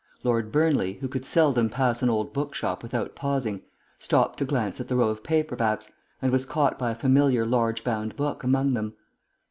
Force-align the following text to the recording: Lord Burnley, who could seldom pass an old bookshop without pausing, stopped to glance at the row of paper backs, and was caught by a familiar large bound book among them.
Lord 0.23 0.51
Burnley, 0.51 0.93
who 0.93 1.07
could 1.07 1.25
seldom 1.25 1.69
pass 1.69 2.01
an 2.01 2.09
old 2.09 2.33
bookshop 2.33 2.81
without 2.81 3.13
pausing, 3.13 3.61
stopped 3.99 4.39
to 4.39 4.45
glance 4.45 4.81
at 4.81 4.87
the 4.87 4.95
row 4.95 5.09
of 5.09 5.23
paper 5.23 5.55
backs, 5.55 5.91
and 6.23 6.31
was 6.31 6.43
caught 6.43 6.79
by 6.79 6.89
a 6.89 6.95
familiar 6.95 7.45
large 7.45 7.83
bound 7.83 8.15
book 8.15 8.43
among 8.43 8.73
them. 8.73 8.95